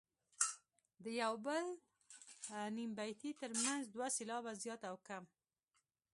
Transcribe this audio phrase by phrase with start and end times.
[1.03, 1.65] د یو او بل
[2.75, 5.23] نیم بیتي ترمنځ دوه سېلابه زیات او کم.